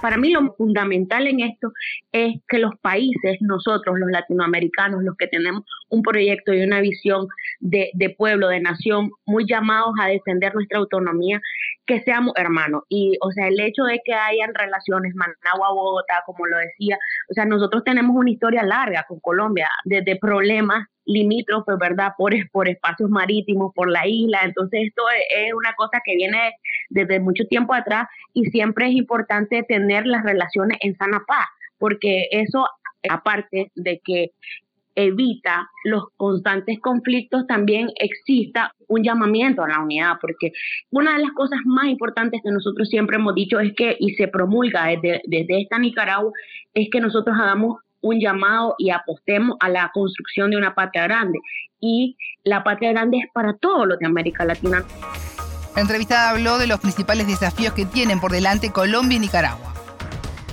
Para 0.00 0.16
mí 0.16 0.30
lo 0.30 0.54
fundamental 0.54 1.26
en 1.26 1.40
esto 1.40 1.72
es 2.12 2.36
que 2.48 2.58
los 2.58 2.72
países, 2.80 3.36
nosotros 3.40 3.98
los 3.98 4.10
latinoamericanos, 4.10 5.02
los 5.02 5.16
que 5.16 5.26
tenemos 5.26 5.64
un 5.90 6.02
proyecto 6.02 6.54
y 6.54 6.62
una 6.62 6.80
visión 6.80 7.26
de, 7.60 7.90
pueblo, 8.16 8.48
de 8.48 8.60
nación, 8.60 9.10
muy 9.26 9.46
llamados 9.46 9.92
a 10.00 10.06
defender 10.08 10.54
nuestra 10.54 10.78
autonomía, 10.78 11.40
que 11.86 12.00
seamos 12.02 12.32
hermanos. 12.36 12.84
Y, 12.88 13.18
o 13.20 13.30
sea, 13.32 13.48
el 13.48 13.60
hecho 13.60 13.84
de 13.84 14.00
que 14.04 14.14
hayan 14.14 14.54
relaciones 14.54 15.14
Managua-Bogotá, 15.14 16.22
como 16.24 16.46
lo 16.46 16.56
decía, 16.58 16.98
o 17.30 17.34
sea, 17.34 17.44
nosotros 17.44 17.84
tenemos 17.84 18.16
una 18.16 18.30
historia 18.30 18.64
larga 18.64 19.04
con 19.08 19.20
Colombia, 19.20 19.68
desde 19.84 20.16
problemas 20.16 20.88
limítrofes, 21.04 21.76
¿verdad? 21.78 22.12
Por, 22.18 22.32
por 22.52 22.68
espacios 22.68 23.08
marítimos, 23.08 23.72
por 23.74 23.88
la 23.88 24.06
isla. 24.06 24.40
Entonces, 24.44 24.88
esto 24.88 25.02
es 25.30 25.54
una 25.54 25.72
cosa 25.74 26.00
que 26.04 26.16
viene 26.16 26.54
desde 26.88 27.20
mucho 27.20 27.44
tiempo 27.46 27.72
atrás 27.72 28.08
y 28.34 28.46
siempre 28.46 28.88
es 28.88 28.94
importante 28.94 29.62
tener 29.62 30.06
las 30.06 30.24
relaciones 30.24 30.78
en 30.80 30.96
sana 30.96 31.22
paz, 31.26 31.46
porque 31.78 32.28
eso, 32.32 32.66
aparte 33.08 33.70
de 33.76 34.00
que 34.04 34.32
evita 35.06 35.68
los 35.84 36.04
constantes 36.16 36.78
conflictos, 36.80 37.46
también 37.46 37.90
exista 37.96 38.74
un 38.88 39.02
llamamiento 39.02 39.62
a 39.62 39.68
la 39.68 39.80
unidad, 39.80 40.14
porque 40.20 40.52
una 40.90 41.14
de 41.14 41.24
las 41.24 41.32
cosas 41.32 41.60
más 41.64 41.86
importantes 41.86 42.40
que 42.42 42.50
nosotros 42.50 42.88
siempre 42.88 43.16
hemos 43.16 43.34
dicho 43.34 43.60
es 43.60 43.72
que, 43.74 43.96
y 43.98 44.14
se 44.14 44.28
promulga 44.28 44.86
desde, 44.86 45.22
desde 45.26 45.62
esta 45.62 45.78
Nicaragua, 45.78 46.32
es 46.74 46.88
que 46.90 47.00
nosotros 47.00 47.36
hagamos 47.38 47.78
un 48.00 48.20
llamado 48.20 48.74
y 48.78 48.90
apostemos 48.90 49.56
a 49.60 49.68
la 49.68 49.90
construcción 49.92 50.50
de 50.50 50.56
una 50.56 50.74
patria 50.74 51.04
grande. 51.04 51.38
Y 51.80 52.16
la 52.44 52.62
patria 52.62 52.92
grande 52.92 53.18
es 53.18 53.30
para 53.32 53.54
todos 53.54 53.86
los 53.86 53.98
de 53.98 54.06
América 54.06 54.44
Latina. 54.44 54.84
La 55.74 55.82
entrevistada 55.82 56.30
habló 56.30 56.58
de 56.58 56.66
los 56.66 56.80
principales 56.80 57.26
desafíos 57.26 57.72
que 57.74 57.86
tienen 57.86 58.20
por 58.20 58.32
delante 58.32 58.72
Colombia 58.72 59.16
y 59.16 59.20
Nicaragua. 59.20 59.69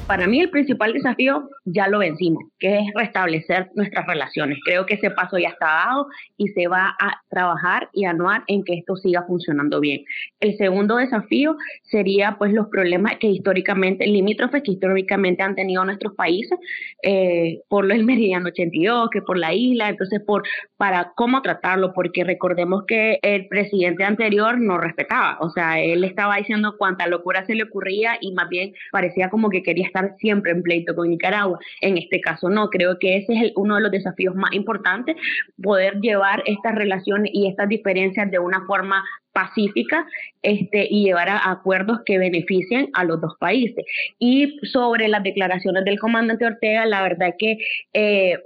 Para 0.07 0.25
mí 0.25 0.39
el 0.39 0.49
principal 0.49 0.93
desafío 0.93 1.49
ya 1.65 1.89
lo 1.89 1.99
vencimos, 1.99 2.41
que 2.59 2.79
es 2.79 2.85
restablecer 2.95 3.69
nuestras 3.75 4.07
relaciones. 4.07 4.57
Creo 4.63 4.85
que 4.85 4.93
ese 4.93 5.11
paso 5.11 5.37
ya 5.37 5.49
está 5.49 5.65
dado 5.65 6.07
y 6.37 6.47
se 6.47 6.69
va 6.69 6.95
a 6.97 7.21
trabajar 7.29 7.89
y 7.91 8.05
anuar 8.05 8.43
en 8.47 8.63
que 8.63 8.75
esto 8.75 8.95
siga 8.95 9.23
funcionando 9.27 9.81
bien. 9.81 10.05
El 10.39 10.55
segundo 10.55 10.95
desafío 10.95 11.57
sería 11.83 12.37
pues 12.37 12.53
los 12.53 12.67
problemas 12.67 13.17
que 13.17 13.27
históricamente, 13.27 14.07
limítrofes 14.07 14.63
que 14.63 14.71
históricamente 14.71 15.43
han 15.43 15.55
tenido 15.55 15.83
nuestros 15.83 16.15
países, 16.15 16.57
eh, 17.03 17.59
por 17.67 17.91
el 17.91 18.05
meridiano 18.05 18.47
82, 18.47 19.09
que 19.09 19.21
por 19.21 19.37
la 19.37 19.53
isla, 19.53 19.89
entonces 19.89 20.21
por 20.25 20.43
para 20.77 21.11
cómo 21.17 21.41
tratarlo, 21.41 21.91
porque 21.93 22.23
recordemos 22.23 22.85
que 22.87 23.19
el 23.23 23.47
presidente 23.49 24.05
anterior 24.05 24.57
no 24.57 24.77
respetaba, 24.77 25.37
o 25.41 25.49
sea, 25.49 25.81
él 25.81 26.05
estaba 26.05 26.37
diciendo 26.37 26.75
cuánta 26.77 27.07
locura 27.07 27.45
se 27.45 27.55
le 27.55 27.63
ocurría 27.63 28.17
y 28.21 28.31
más 28.31 28.47
bien 28.47 28.73
parecía 28.91 29.29
como 29.29 29.49
que 29.49 29.63
quería 29.63 29.85
estar 29.85 29.96
siempre 30.17 30.51
en 30.51 30.63
pleito 30.63 30.95
con 30.95 31.09
Nicaragua. 31.09 31.59
En 31.81 31.97
este 31.97 32.21
caso 32.21 32.49
no, 32.49 32.69
creo 32.69 32.97
que 32.99 33.17
ese 33.17 33.33
es 33.33 33.51
uno 33.55 33.75
de 33.75 33.81
los 33.81 33.91
desafíos 33.91 34.35
más 34.35 34.53
importantes, 34.53 35.15
poder 35.61 35.99
llevar 36.01 36.43
estas 36.45 36.75
relaciones 36.75 37.31
y 37.33 37.47
estas 37.47 37.69
diferencias 37.69 38.29
de 38.31 38.39
una 38.39 38.65
forma 38.65 39.03
pacífica 39.33 40.05
este, 40.41 40.87
y 40.89 41.03
llevar 41.03 41.29
a 41.29 41.51
acuerdos 41.51 41.99
que 42.05 42.17
beneficien 42.17 42.89
a 42.93 43.03
los 43.03 43.21
dos 43.21 43.35
países. 43.39 43.85
Y 44.17 44.57
sobre 44.71 45.07
las 45.07 45.23
declaraciones 45.23 45.85
del 45.85 45.99
comandante 45.99 46.45
Ortega, 46.45 46.85
la 46.85 47.03
verdad 47.03 47.35
que 47.37 47.57
eh, 47.93 48.37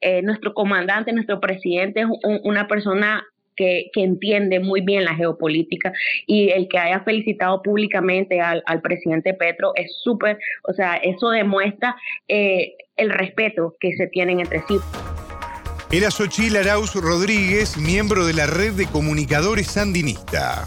eh, 0.00 0.20
nuestro 0.22 0.52
comandante, 0.52 1.12
nuestro 1.12 1.38
presidente 1.40 2.00
es 2.00 2.06
una 2.42 2.66
persona 2.66 3.24
que, 3.56 3.90
entiende 3.94 4.60
muy 4.60 4.80
bien 4.80 5.04
la 5.04 5.14
geopolítica 5.14 5.92
y 6.26 6.50
el 6.50 6.68
que 6.68 6.78
haya 6.78 7.00
felicitado 7.00 7.62
públicamente 7.62 8.40
al, 8.40 8.62
presidente 8.82 9.34
Petro 9.34 9.72
es 9.76 9.96
súper, 10.02 10.38
o 10.64 10.72
sea, 10.72 10.96
eso 10.96 11.30
demuestra 11.30 11.94
eh, 12.28 12.74
el 12.96 13.10
respeto 13.10 13.76
que 13.80 13.92
se 13.92 14.08
tienen 14.08 14.40
entre 14.40 14.60
sí. 14.66 14.76
Era 15.90 16.10
Xochil 16.10 16.56
Arauz 16.56 16.94
Rodríguez, 16.94 17.76
miembro 17.76 18.24
de 18.24 18.32
la 18.32 18.46
red 18.46 18.72
de 18.72 18.86
comunicadores 18.86 19.66
sandinista. 19.66 20.66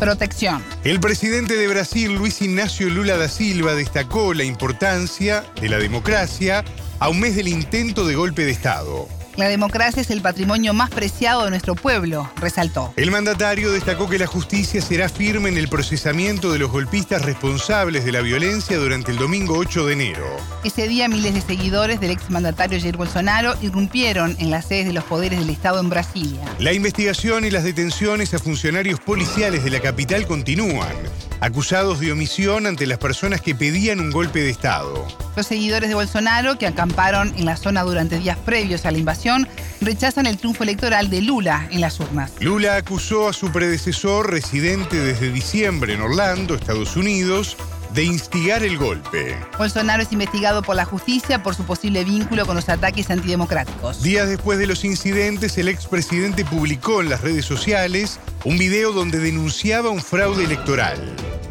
Protección. 0.00 0.64
El 0.82 0.98
presidente 0.98 1.56
de 1.56 1.68
Brasil, 1.68 2.14
Luis 2.14 2.40
Ignacio 2.40 2.88
Lula 2.88 3.16
da 3.16 3.28
Silva, 3.28 3.74
destacó 3.74 4.32
la 4.32 4.44
importancia 4.44 5.44
de 5.60 5.68
la 5.68 5.78
democracia 5.78 6.64
a 6.98 7.10
un 7.10 7.20
mes 7.20 7.36
del 7.36 7.48
intento 7.48 8.06
de 8.06 8.14
golpe 8.14 8.44
de 8.44 8.50
Estado. 8.50 9.19
La 9.36 9.48
democracia 9.48 10.02
es 10.02 10.10
el 10.10 10.20
patrimonio 10.20 10.74
más 10.74 10.90
preciado 10.90 11.44
de 11.44 11.50
nuestro 11.50 11.74
pueblo, 11.74 12.30
resaltó. 12.36 12.92
El 12.96 13.10
mandatario 13.10 13.72
destacó 13.72 14.08
que 14.08 14.18
la 14.18 14.26
justicia 14.26 14.82
será 14.82 15.08
firme 15.08 15.48
en 15.48 15.56
el 15.56 15.68
procesamiento 15.68 16.52
de 16.52 16.58
los 16.58 16.70
golpistas 16.70 17.22
responsables 17.22 18.04
de 18.04 18.12
la 18.12 18.20
violencia 18.20 18.76
durante 18.76 19.12
el 19.12 19.18
domingo 19.18 19.56
8 19.56 19.86
de 19.86 19.92
enero. 19.92 20.26
Ese 20.64 20.88
día 20.88 21.08
miles 21.08 21.34
de 21.34 21.40
seguidores 21.40 22.00
del 22.00 22.10
exmandatario 22.10 22.80
Jair 22.80 22.96
Bolsonaro 22.96 23.54
irrumpieron 23.62 24.36
en 24.38 24.50
las 24.50 24.66
sedes 24.66 24.86
de 24.86 24.92
los 24.92 25.04
poderes 25.04 25.38
del 25.38 25.50
Estado 25.50 25.80
en 25.80 25.88
Brasilia. 25.88 26.40
La 26.58 26.72
investigación 26.72 27.44
y 27.44 27.50
las 27.50 27.64
detenciones 27.64 28.34
a 28.34 28.38
funcionarios 28.38 29.00
policiales 29.00 29.64
de 29.64 29.70
la 29.70 29.80
capital 29.80 30.26
continúan 30.26 30.94
acusados 31.40 32.00
de 32.00 32.12
omisión 32.12 32.66
ante 32.66 32.86
las 32.86 32.98
personas 32.98 33.40
que 33.40 33.54
pedían 33.54 34.00
un 34.00 34.10
golpe 34.10 34.40
de 34.40 34.50
Estado. 34.50 35.06
Los 35.36 35.46
seguidores 35.46 35.88
de 35.88 35.94
Bolsonaro, 35.94 36.58
que 36.58 36.66
acamparon 36.66 37.32
en 37.36 37.46
la 37.46 37.56
zona 37.56 37.82
durante 37.82 38.18
días 38.18 38.38
previos 38.38 38.84
a 38.84 38.90
la 38.90 38.98
invasión, 38.98 39.48
rechazan 39.80 40.26
el 40.26 40.36
triunfo 40.36 40.62
electoral 40.62 41.08
de 41.08 41.22
Lula 41.22 41.66
en 41.70 41.80
las 41.80 41.98
urnas. 42.00 42.32
Lula 42.40 42.76
acusó 42.76 43.28
a 43.28 43.32
su 43.32 43.50
predecesor, 43.50 44.30
residente 44.30 44.98
desde 44.98 45.32
diciembre 45.32 45.94
en 45.94 46.02
Orlando, 46.02 46.54
Estados 46.54 46.96
Unidos, 46.96 47.56
de 47.94 48.04
instigar 48.04 48.62
el 48.62 48.78
golpe. 48.78 49.36
Bolsonaro 49.58 50.02
es 50.02 50.12
investigado 50.12 50.62
por 50.62 50.76
la 50.76 50.84
justicia 50.84 51.42
por 51.42 51.54
su 51.54 51.64
posible 51.64 52.04
vínculo 52.04 52.46
con 52.46 52.54
los 52.54 52.68
ataques 52.68 53.10
antidemocráticos. 53.10 54.02
Días 54.02 54.28
después 54.28 54.58
de 54.58 54.66
los 54.66 54.84
incidentes, 54.84 55.58
el 55.58 55.68
expresidente 55.68 56.44
publicó 56.44 57.00
en 57.00 57.08
las 57.10 57.20
redes 57.22 57.44
sociales 57.44 58.20
un 58.44 58.58
video 58.58 58.92
donde 58.92 59.18
denunciaba 59.18 59.90
un 59.90 60.00
fraude 60.00 60.44
electoral. 60.44 60.98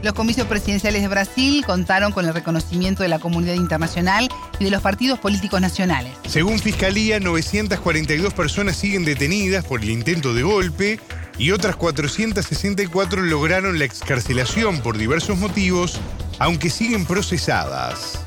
Los 0.01 0.13
comicios 0.13 0.47
presidenciales 0.47 1.01
de 1.01 1.09
Brasil 1.09 1.65
contaron 1.65 2.13
con 2.13 2.25
el 2.25 2.33
reconocimiento 2.33 3.03
de 3.03 3.09
la 3.09 3.19
comunidad 3.19 3.55
internacional 3.55 4.29
y 4.57 4.63
de 4.63 4.71
los 4.71 4.81
partidos 4.81 5.19
políticos 5.19 5.59
nacionales. 5.59 6.13
Según 6.25 6.57
Fiscalía, 6.59 7.19
942 7.19 8.33
personas 8.33 8.77
siguen 8.77 9.03
detenidas 9.03 9.65
por 9.65 9.81
el 9.81 9.89
intento 9.89 10.33
de 10.33 10.43
golpe 10.43 10.99
y 11.37 11.51
otras 11.51 11.75
464 11.75 13.23
lograron 13.23 13.77
la 13.77 13.85
excarcelación 13.85 14.79
por 14.79 14.97
diversos 14.97 15.37
motivos, 15.37 15.99
aunque 16.37 16.69
siguen 16.69 17.05
procesadas. 17.05 18.19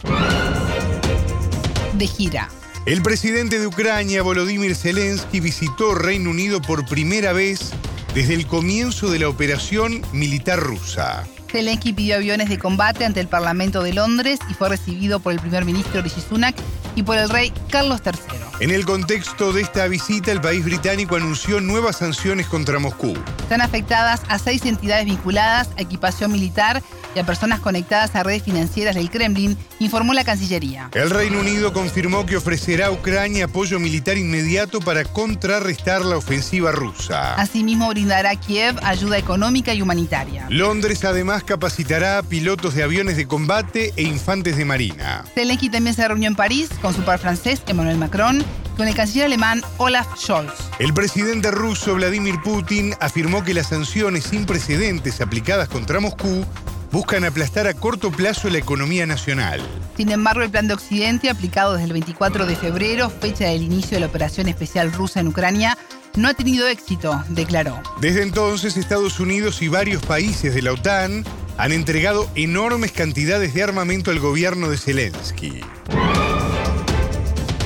De 1.95 2.07
gira. 2.07 2.51
El 2.85 3.01
presidente 3.01 3.59
de 3.59 3.67
Ucrania, 3.67 4.23
Volodymyr 4.23 4.75
Zelensky, 4.75 5.41
visitó 5.41 5.95
Reino 5.95 6.31
Unido 6.31 6.61
por 6.61 6.85
primera 6.85 7.33
vez 7.33 7.71
desde 8.13 8.35
el 8.35 8.47
comienzo 8.47 9.11
de 9.11 9.21
la 9.21 9.29
operación 9.29 10.03
militar 10.13 10.61
rusa. 10.61 11.25
Zelensky 11.53 11.93
pidió 11.93 12.17
aviones 12.17 12.49
de 12.49 12.59
combate 12.59 13.05
ante 13.05 13.21
el 13.21 13.29
Parlamento 13.29 13.83
de 13.83 13.93
Londres 13.93 14.41
y 14.49 14.55
fue 14.55 14.71
recibido 14.71 15.21
por 15.21 15.35
el 15.35 15.39
primer 15.39 15.67
ministro 15.67 16.01
Rishi 16.01 16.23
Sunak 16.23 16.57
y 16.97 17.03
por 17.03 17.19
el 17.19 17.29
rey 17.29 17.53
Carlos 17.69 18.01
III. 18.05 18.13
En 18.61 18.71
el 18.71 18.87
contexto 18.87 19.53
de 19.53 19.61
esta 19.61 19.87
visita, 19.87 20.33
el 20.33 20.41
país 20.41 20.65
británico 20.65 21.15
anunció 21.15 21.61
nuevas 21.61 21.97
sanciones 21.97 22.47
contra 22.47 22.79
Moscú. 22.79 23.15
Están 23.41 23.61
afectadas 23.61 24.23
a 24.29 24.39
seis 24.39 24.65
entidades 24.65 25.05
vinculadas 25.05 25.69
a 25.77 25.83
equipación 25.83 26.33
militar 26.33 26.83
y 27.15 27.19
a 27.19 27.25
personas 27.25 27.61
conectadas 27.61 28.15
a 28.15 28.23
redes 28.23 28.43
financieras 28.43 28.95
del 28.95 29.11
Kremlin, 29.11 29.57
informó 29.79 30.15
la 30.15 30.25
Cancillería. 30.25 30.91
El 30.95 31.11
Reino 31.11 31.41
Unido 31.41 31.73
confirmó 31.73 32.27
que 32.27 32.37
ofrecerá 32.37 32.87
a 32.87 32.91
Ucrania 32.91 33.47
apoyo 33.47 33.79
militar 33.79 34.17
inmediato 34.17 34.81
para 34.81 35.05
contrarrestar 35.05 36.05
la 36.05 36.17
ofensiva 36.17 36.73
rusa. 36.73 37.35
Asimismo, 37.35 37.89
brindará 37.89 38.31
a 38.31 38.37
Kiev 38.37 38.77
ayuda 38.83 39.19
económica 39.19 39.75
y 39.75 39.83
humanitaria. 39.83 40.47
Londres 40.51 41.05
además 41.05 41.45
capacitará 41.45 42.19
a 42.19 42.23
pilotos 42.23 42.75
de 42.75 42.83
aviones 42.83 43.17
de 43.17 43.27
combate 43.27 43.93
e 43.97 44.03
infantes 44.03 44.57
de 44.57 44.65
marina. 44.65 45.25
Zelensky 45.35 45.71
también 45.71 45.95
se 45.95 46.07
reunió 46.07 46.29
en 46.29 46.37
París 46.37 46.69
con 46.81 46.95
su 46.95 47.03
par 47.03 47.19
francés 47.19 47.63
Emmanuel 47.67 47.99
Macron 47.99 48.45
con 48.77 48.89
el 48.89 48.95
canciller 48.95 49.27
alemán 49.27 49.63
Olaf 49.79 50.07
Scholz. 50.19 50.53
El 50.79 50.95
presidente 50.95 51.51
ruso 51.51 51.95
Vladimir 51.95 52.41
Putin 52.43 52.95
afirmó 53.01 53.45
que 53.45 53.55
las 53.55 53.69
sanciones 53.69 54.25
sin 54.25 54.47
precedentes 54.47 55.21
aplicadas 55.21 55.69
contra 55.69 56.01
Moscú 56.01 56.45
buscan 56.93 57.25
aplastar 57.25 57.67
a 57.67 57.75
corto 57.75 58.13
plazo 58.13 58.51
la 58.51 58.59
economía 58.59 59.07
nacional. 59.07 59.61
Sin 59.97 60.11
embargo, 60.11 60.43
el 60.43 60.51
plan 60.51 60.69
de 60.69 60.75
Occidente, 60.75 61.31
aplicado 61.31 61.73
desde 61.73 61.87
el 61.87 61.93
24 61.93 62.47
de 62.47 62.55
febrero, 62.55 63.11
fecha 63.11 63.47
del 63.47 63.63
inicio 63.63 63.97
de 63.97 64.01
la 64.01 64.07
operación 64.07 64.49
especial 64.49 64.93
rusa 64.93 65.21
en 65.21 65.29
Ucrania, 65.29 65.77
no 66.15 66.29
ha 66.29 66.35
tenido 66.35 66.69
éxito, 66.69 67.25
declaró. 67.31 67.81
Desde 68.01 68.23
entonces, 68.23 68.77
Estados 68.77 69.19
Unidos 69.19 69.63
y 69.63 69.69
varios 69.69 70.05
países 70.05 70.55
de 70.55 70.63
la 70.63 70.73
OTAN 70.73 71.25
han 71.57 71.73
entregado 71.73 72.31
enormes 72.35 72.93
cantidades 72.93 73.55
de 73.55 73.63
armamento 73.63 74.11
al 74.11 74.21
gobierno 74.21 74.69
de 74.69 74.77
Zelensky. 74.77 75.61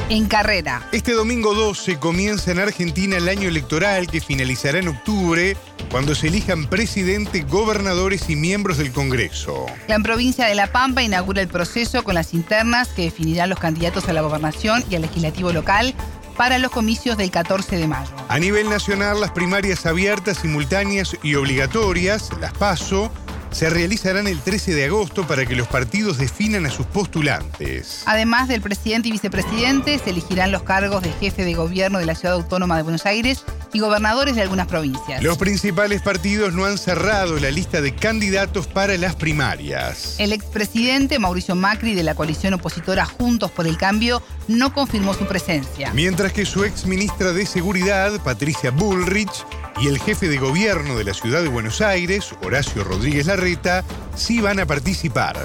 En 0.09 0.27
carrera. 0.27 0.89
Este 0.93 1.13
domingo 1.15 1.53
12 1.53 1.99
comienza 1.99 2.53
en 2.53 2.61
Argentina 2.61 3.17
el 3.17 3.29
año 3.29 3.49
electoral 3.49 4.07
que 4.07 4.21
finalizará 4.21 4.79
en 4.79 4.87
octubre 4.87 5.57
cuando 5.91 6.15
se 6.15 6.29
elijan 6.29 6.67
presidente, 6.67 7.43
gobernadores 7.43 8.31
y 8.31 8.37
miembros 8.37 8.79
del 8.79 8.93
Congreso. 8.93 9.67
La 9.89 9.99
provincia 9.99 10.47
de 10.47 10.55
La 10.55 10.69
Pampa 10.69 11.03
inaugura 11.03 11.43
el 11.43 11.49
proceso 11.49 12.05
con 12.05 12.15
las 12.15 12.35
internas 12.35 12.87
que 12.89 13.03
definirán 13.03 13.51
los 13.51 13.59
candidatos 13.59 14.09
a 14.09 14.13
la 14.13 14.21
gobernación 14.21 14.85
y 14.89 14.95
al 14.95 15.03
legislativo 15.03 15.53
local 15.53 15.93
para 16.37 16.59
los 16.59 16.71
comicios 16.71 17.17
del 17.17 17.33
14 17.33 17.77
de 17.77 17.89
mayo. 17.89 18.11
A 18.29 18.39
nivel 18.39 18.69
nacional, 18.69 19.21
las 19.21 19.33
primarias 19.33 19.87
abiertas, 19.87 20.39
simultáneas 20.39 21.17
y 21.25 21.35
obligatorias, 21.35 22.31
las 22.41 22.53
PASO, 22.53 23.11
se 23.57 23.71
realizarán 23.71 24.27
el 24.27 24.39
13 24.41 24.75
de 24.75 24.85
agosto 24.85 25.27
para 25.27 25.47
que 25.47 25.57
los 25.57 25.67
partidos 25.67 26.19
definan 26.19 26.67
a 26.67 26.71
sus 26.71 26.85
postulantes. 26.85 28.03
Además 28.05 28.49
del 28.49 28.61
presidente 28.61 29.09
y 29.09 29.13
vicepresidente, 29.13 29.99
se 29.99 30.11
elegirán 30.11 30.53
los 30.53 30.63
cargos 30.63 31.03
de 31.03 31.11
jefe 31.13 31.43
de 31.43 31.55
gobierno 31.55 31.99
de 31.99 32.05
la 32.05 32.15
Ciudad 32.15 32.35
Autónoma 32.35 32.77
de 32.77 32.83
Buenos 32.83 33.07
Aires 33.07 33.45
y 33.73 33.79
gobernadores 33.79 34.37
de 34.37 34.43
algunas 34.43 34.67
provincias. 34.67 35.23
Los 35.23 35.39
principales 35.39 36.03
partidos 36.03 36.53
no 36.53 36.67
han 36.67 36.77
cerrado 36.77 37.39
la 37.39 37.51
lista 37.51 37.81
de 37.81 37.95
candidatos 37.95 38.67
para 38.67 38.99
las 38.99 39.17
primarias. 39.17 40.17
El 40.19 40.35
expresidente 40.35 41.19
Mauricio 41.19 41.55
Macri 41.55 41.95
de 41.95 42.03
la 42.03 42.15
coalición 42.15 42.53
opositora 42.53 43.07
Juntos 43.07 43.51
por 43.53 43.67
el 43.67 43.79
Cambio 43.79 44.23
no 44.49 44.75
confirmó 44.75 45.15
su 45.15 45.27
presencia. 45.27 45.95
Mientras 45.95 46.35
que 46.35 46.45
su 46.45 46.63
ex 46.63 46.85
ministra 46.85 47.33
de 47.33 47.47
Seguridad, 47.47 48.23
Patricia 48.23 48.71
Bullrich, 48.71 49.47
y 49.81 49.89
el 49.89 49.99
jefe 49.99 50.29
de 50.29 50.39
gobierno 50.39 50.97
de 50.97 51.05
la 51.05 51.15
ciudad 51.15 51.43
de 51.43 51.49
Buenos 51.49 51.81
Aires, 51.81 52.35
Horacio 52.43 52.85
Rodríguez 52.85 53.27
Larreta, 53.27 53.85
sí 54.15 54.41
van 54.41 54.61
a 54.61 54.67
participar. 54.67 55.37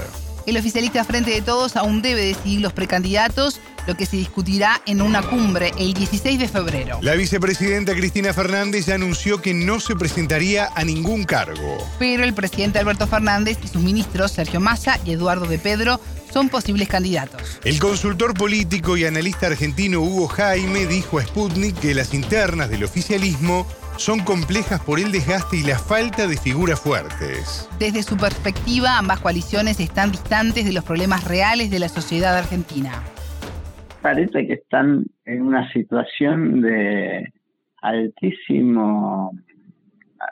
El 0.48 0.58
oficialista 0.58 1.04
Frente 1.04 1.32
de 1.32 1.42
Todos 1.42 1.76
aún 1.76 2.02
debe 2.02 2.26
decidir 2.26 2.62
los 2.62 2.74
precandidatos, 2.74 3.60
lo 3.86 3.96
que 3.96 4.06
se 4.06 4.18
discutirá 4.18 4.82
en 4.86 5.02
una 5.02 5.22
cumbre 5.22 5.72
el 5.78 5.94
16 5.94 6.40
de 6.40 6.48
febrero. 6.48 7.00
La 7.02 7.14
vicepresidenta 7.14 7.94
Cristina 7.94 8.34
Fernández 8.34 8.88
ya 8.88 8.96
anunció 8.96 9.42
que 9.42 9.54
no 9.54 9.80
se 9.80 9.96
presentaría 9.96 10.70
a 10.76 10.84
ningún 10.84 11.26
cargo. 11.26 11.78
Pero 12.00 12.24
el 12.24 12.34
presidente 12.34 12.80
Alberto 12.80 13.06
Fernández 13.08 13.60
y 13.64 13.68
sus 13.68 13.82
ministros 13.82 14.32
Sergio 14.32 14.60
Massa 14.60 15.00
y 15.06 15.12
Eduardo 15.12 15.46
de 15.46 15.60
Pedro 15.60 16.00
son 16.32 16.50
posibles 16.50 16.88
candidatos. 16.88 17.60
El 17.64 17.80
consultor 17.80 18.34
político 18.34 18.98
y 18.98 19.06
analista 19.06 19.48
argentino 19.48 20.00
Hugo 20.00 20.28
Jaime 20.28 20.88
dijo 20.88 21.20
a 21.20 21.24
Sputnik 21.24 21.78
que 21.80 21.94
las 21.94 22.14
internas 22.14 22.70
del 22.70 22.84
oficialismo 22.84 23.68
son 24.02 24.20
complejas 24.22 24.84
por 24.84 25.00
el 25.00 25.12
desgaste 25.12 25.58
y 25.58 25.64
la 25.64 25.78
falta 25.78 26.26
de 26.26 26.36
figuras 26.36 26.80
fuertes. 26.82 27.70
Desde 27.78 28.02
su 28.02 28.18
perspectiva, 28.18 28.98
ambas 28.98 29.20
coaliciones 29.20 29.80
están 29.80 30.12
distantes 30.12 30.66
de 30.66 30.74
los 30.74 30.84
problemas 30.84 31.28
reales 31.28 31.70
de 31.70 31.78
la 31.78 31.88
sociedad 31.88 32.36
argentina. 32.36 32.92
Parece 34.02 34.48
que 34.48 34.54
están 34.54 35.06
en 35.26 35.44
una 35.44 35.72
situación 35.72 36.62
de 36.62 37.32
altísimo 37.84 39.32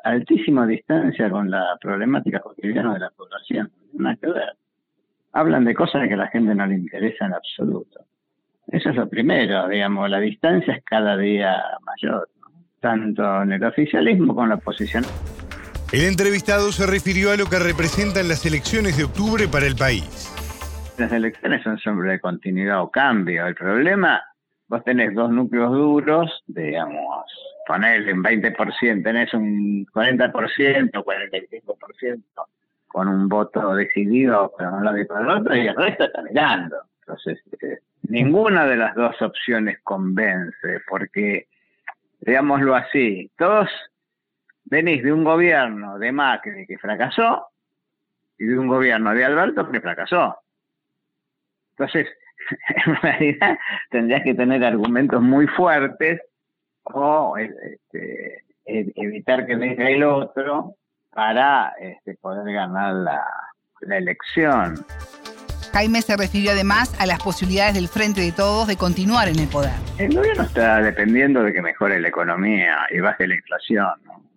altísima 0.04 0.66
distancia 0.66 1.30
con 1.30 1.50
la 1.50 1.78
problemática 1.80 2.40
cotidiana 2.40 2.94
de 2.94 3.00
la 3.00 3.10
población. 3.12 3.72
Nada 3.94 4.16
que 4.16 4.28
ver. 4.28 4.54
Hablan 5.34 5.66
de 5.66 5.76
cosas 5.76 6.08
que 6.08 6.16
a 6.16 6.18
la 6.18 6.28
gente 6.28 6.56
no 6.56 6.66
le 6.66 6.76
interesa 6.76 7.26
en 7.26 7.34
absoluto. 7.34 8.06
Eso 8.68 8.90
es 8.90 8.96
lo 8.96 9.08
primero, 9.08 9.68
digamos, 9.68 10.10
la 10.10 10.20
distancia 10.20 10.74
es 10.76 10.84
cada 10.84 11.18
día 11.18 11.62
mayor 11.86 12.30
tanto 12.80 13.44
en 13.44 13.54
el 13.54 13.64
oficialismo 13.64 14.34
como 14.34 14.44
en 14.44 14.50
la 14.50 14.56
oposición. 14.56 15.04
El 15.92 16.02
entrevistado 16.02 16.72
se 16.72 16.86
refirió 16.86 17.32
a 17.32 17.38
lo 17.38 17.46
que 17.46 17.58
representan 17.58 18.28
las 18.28 18.46
elecciones 18.46 18.98
de 18.98 19.06
octubre 19.06 19.48
para 19.48 19.66
el 19.66 19.76
país. 19.76 20.30
Las 20.98 21.12
elecciones 21.12 21.64
son 21.64 21.78
siempre 21.80 22.12
de 22.12 22.20
continuidad 22.20 22.82
o 22.82 22.92
cambio. 22.92 23.48
El 23.48 23.56
problema, 23.56 24.22
vos 24.68 24.84
tenés 24.84 25.16
dos 25.16 25.32
núcleos 25.32 25.72
duros, 25.72 26.44
digamos, 26.48 27.26
ponerle 27.66 28.14
un 28.14 28.24
20%, 28.24 29.04
tenés 29.04 29.34
un 29.34 29.86
40%, 29.88 30.92
45% 30.92 32.24
con 32.88 33.08
un 33.08 33.30
voto 33.30 33.76
decidido 33.76 34.52
para 34.58 34.72
un 34.72 34.84
lado 34.84 34.98
y 34.98 35.06
para 35.06 35.22
el 35.22 35.30
otro, 35.30 35.56
y 35.56 35.68
el 35.68 35.76
resto 35.76 36.06
está 36.06 36.22
mirando. 36.24 36.76
Entonces, 37.02 37.40
eh, 37.62 37.80
ninguna 38.04 38.66
de 38.66 38.76
las 38.76 38.96
dos 38.96 39.20
opciones 39.22 39.80
convence, 39.84 40.82
porque 40.88 41.48
digámoslo 42.20 42.76
así, 42.76 43.32
todos 43.38 43.70
venís 44.66 45.04
de 45.04 45.12
un 45.12 45.24
gobierno 45.24 45.98
de 45.98 46.12
Macri 46.12 46.66
que 46.68 46.78
fracasó 46.78 47.48
y 48.38 48.46
de 48.46 48.58
un 48.58 48.68
gobierno 48.68 49.14
de 49.14 49.26
Alberto 49.26 49.70
que 49.70 49.82
fracasó. 49.82 50.38
Entonces, 51.72 52.08
en 52.86 52.96
realidad 52.96 53.58
tendrías 53.90 54.24
que 54.24 54.34
tener 54.34 54.64
argumentos 54.64 55.22
muy 55.22 55.48
fuertes 55.48 56.22
o 56.84 57.38
este, 57.38 58.44
e-, 58.66 58.92
evitar 58.96 59.46
que 59.46 59.56
venga 59.56 59.90
el 59.90 60.04
otro 60.04 60.76
para 61.12 61.74
este, 61.80 62.16
poder 62.16 62.54
ganar 62.54 62.94
la, 62.94 63.26
la 63.82 63.98
elección. 63.98 64.76
Jaime 65.70 66.02
se 66.02 66.18
refirió 66.18 66.52
además 66.52 66.96
a 67.00 67.06
las 67.06 67.22
posibilidades 67.22 67.76
del 67.76 67.88
Frente 67.88 68.22
de 68.22 68.32
Todos 68.32 68.68
de 68.68 68.76
continuar 68.76 69.28
en 69.28 69.40
el 69.40 69.48
poder. 69.48 69.72
El 69.98 70.16
gobierno 70.16 70.44
está 70.44 70.82
dependiendo 70.82 71.44
de 71.44 71.54
que 71.54 71.62
mejore 71.62 72.00
la 72.00 72.08
economía 72.08 72.88
y 72.92 73.00
baje 73.00 73.28
la 73.28 73.36
inflación 73.36 73.88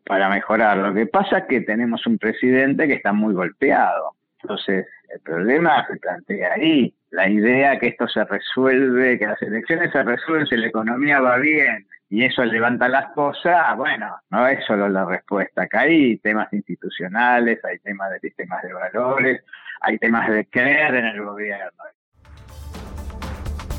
para 0.04 0.28
mejorar. 0.28 0.78
Lo 0.78 0.94
que 0.94 1.06
pasa 1.06 1.38
es 1.38 1.44
que 1.48 1.60
tenemos 1.60 2.06
un 2.06 2.18
presidente 2.18 2.86
que 2.86 2.94
está 2.94 3.12
muy 3.12 3.34
golpeado. 3.34 4.14
Entonces, 4.42 4.86
el 5.08 5.20
problema 5.20 5.86
se 5.86 5.96
plantea 5.96 6.54
ahí. 6.54 6.94
La 7.10 7.28
idea 7.28 7.78
que 7.78 7.88
esto 7.88 8.08
se 8.08 8.24
resuelve, 8.24 9.18
que 9.18 9.26
las 9.26 9.40
elecciones 9.42 9.92
se 9.92 10.02
resuelven 10.02 10.46
si 10.46 10.56
la 10.56 10.66
economía 10.66 11.20
va 11.20 11.36
bien 11.36 11.86
y 12.12 12.26
eso 12.26 12.44
levanta 12.44 12.90
las 12.90 13.10
cosas, 13.12 13.74
bueno, 13.74 14.14
no 14.28 14.46
es 14.46 14.62
solo 14.66 14.86
la 14.86 15.06
respuesta. 15.06 15.62
Acá 15.62 15.80
hay 15.80 16.18
temas 16.18 16.52
institucionales, 16.52 17.58
hay 17.64 17.78
temas 17.78 18.10
de 18.10 18.20
sistemas 18.20 18.62
de 18.62 18.74
valores, 18.74 19.42
hay 19.80 19.96
temas 19.96 20.28
de 20.28 20.44
creer 20.44 20.94
en 20.94 21.06
el 21.06 21.24
gobierno. 21.24 21.82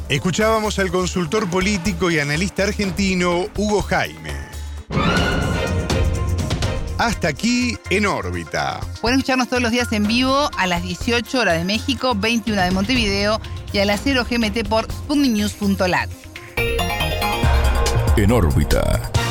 Escuchábamos 0.09 0.79
al 0.79 0.89
consultor 0.89 1.47
político 1.47 2.09
y 2.09 2.17
analista 2.17 2.63
argentino 2.63 3.45
Hugo 3.55 3.83
Jaime. 3.83 4.33
Hasta 6.97 7.27
aquí 7.27 7.77
en 7.91 8.07
órbita. 8.07 8.79
Pueden 8.99 9.19
escucharnos 9.19 9.47
todos 9.47 9.61
los 9.61 9.71
días 9.71 9.93
en 9.93 10.07
vivo 10.07 10.49
a 10.57 10.65
las 10.65 10.81
18 10.81 11.39
horas 11.39 11.59
de 11.59 11.65
México, 11.65 12.15
21 12.15 12.59
de 12.63 12.71
Montevideo 12.71 13.39
y 13.71 13.77
a 13.77 13.85
las 13.85 14.01
0 14.03 14.23
GMT 14.27 14.67
por 14.67 14.91
sputniknews.lat. 14.91 16.09
En 18.15 18.31
órbita. 18.31 19.22